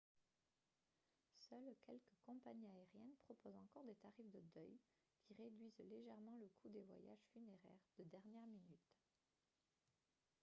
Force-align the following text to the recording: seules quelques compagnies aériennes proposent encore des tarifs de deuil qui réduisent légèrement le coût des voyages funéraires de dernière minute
seules 1.37 1.75
quelques 1.85 2.17
compagnies 2.25 2.65
aériennes 2.71 3.13
proposent 3.25 3.55
encore 3.59 3.83
des 3.83 3.93
tarifs 3.93 4.31
de 4.31 4.39
deuil 4.55 4.79
qui 5.21 5.35
réduisent 5.35 5.77
légèrement 5.91 6.37
le 6.37 6.49
coût 6.59 6.69
des 6.69 6.81
voyages 6.81 7.29
funéraires 7.33 7.85
de 7.99 8.03
dernière 8.05 8.47
minute 8.47 8.95